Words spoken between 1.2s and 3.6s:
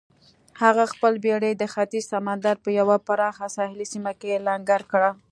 بېړۍ د ختیځ سمندر په یوه پراخه